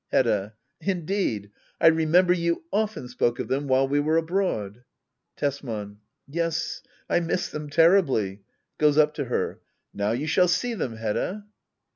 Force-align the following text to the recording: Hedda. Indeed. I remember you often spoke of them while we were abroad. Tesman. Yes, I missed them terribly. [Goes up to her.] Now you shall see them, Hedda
Hedda. 0.11 0.55
Indeed. 0.79 1.51
I 1.79 1.85
remember 1.85 2.33
you 2.33 2.63
often 2.73 3.07
spoke 3.07 3.37
of 3.37 3.49
them 3.49 3.67
while 3.67 3.87
we 3.87 3.99
were 3.99 4.17
abroad. 4.17 4.83
Tesman. 5.37 5.99
Yes, 6.27 6.81
I 7.07 7.19
missed 7.19 7.51
them 7.51 7.69
terribly. 7.69 8.41
[Goes 8.79 8.97
up 8.97 9.13
to 9.13 9.25
her.] 9.25 9.61
Now 9.93 10.09
you 10.13 10.25
shall 10.25 10.47
see 10.47 10.73
them, 10.73 10.97
Hedda 10.97 11.45